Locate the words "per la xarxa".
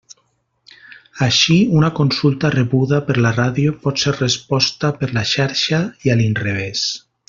5.03-5.87